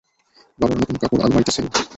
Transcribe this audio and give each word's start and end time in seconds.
বাবার 0.59 0.77
নতুন 0.79 0.95
কাপড় 1.01 1.21
আলমারিতে 1.23 1.51
ছিলো। 1.55 1.69